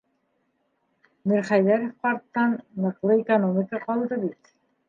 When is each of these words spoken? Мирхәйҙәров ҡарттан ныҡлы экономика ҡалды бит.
Мирхәйҙәров 1.33 1.91
ҡарттан 2.07 2.57
ныҡлы 2.87 3.21
экономика 3.25 3.83
ҡалды 3.87 4.23
бит. 4.27 4.55